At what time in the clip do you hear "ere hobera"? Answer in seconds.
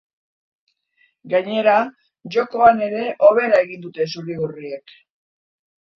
2.89-3.63